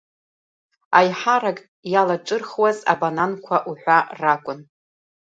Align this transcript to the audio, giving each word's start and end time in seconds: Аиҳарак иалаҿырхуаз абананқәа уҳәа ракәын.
Аиҳарак 0.97 1.59
иалаҿырхуаз 1.91 2.77
абананқәа 2.93 3.57
уҳәа 3.69 3.97
ракәын. 4.19 4.59